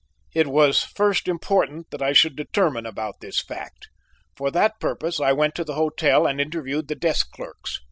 [0.33, 3.87] It was first important that I should determine about this fact.
[4.35, 7.77] For that purpose I went to the hotel and interviewed the desk clerks.